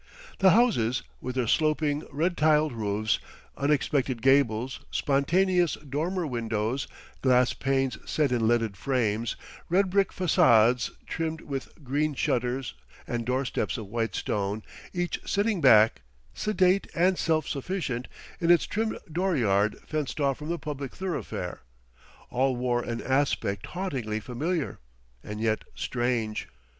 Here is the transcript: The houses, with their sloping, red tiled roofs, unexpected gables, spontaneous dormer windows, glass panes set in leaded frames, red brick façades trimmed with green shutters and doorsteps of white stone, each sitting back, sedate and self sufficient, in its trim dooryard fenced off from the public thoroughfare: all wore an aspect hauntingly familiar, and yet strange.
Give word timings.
The 0.39 0.49
houses, 0.49 1.03
with 1.19 1.35
their 1.35 1.45
sloping, 1.45 2.01
red 2.09 2.35
tiled 2.35 2.71
roofs, 2.73 3.19
unexpected 3.55 4.23
gables, 4.23 4.79
spontaneous 4.89 5.75
dormer 5.75 6.25
windows, 6.25 6.87
glass 7.21 7.53
panes 7.53 7.99
set 8.03 8.31
in 8.31 8.47
leaded 8.47 8.75
frames, 8.75 9.35
red 9.69 9.91
brick 9.91 10.11
façades 10.11 10.89
trimmed 11.05 11.41
with 11.41 11.71
green 11.83 12.15
shutters 12.15 12.73
and 13.05 13.27
doorsteps 13.27 13.77
of 13.77 13.89
white 13.89 14.15
stone, 14.15 14.63
each 14.91 15.19
sitting 15.23 15.61
back, 15.61 16.01
sedate 16.33 16.87
and 16.95 17.19
self 17.19 17.47
sufficient, 17.47 18.07
in 18.39 18.49
its 18.49 18.65
trim 18.65 18.97
dooryard 19.11 19.77
fenced 19.85 20.19
off 20.19 20.39
from 20.39 20.49
the 20.49 20.57
public 20.57 20.95
thoroughfare: 20.95 21.61
all 22.31 22.55
wore 22.55 22.81
an 22.81 23.03
aspect 23.03 23.67
hauntingly 23.67 24.19
familiar, 24.19 24.79
and 25.23 25.39
yet 25.41 25.63
strange. 25.75 26.47